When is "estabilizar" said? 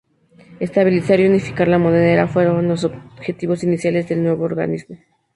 0.59-1.19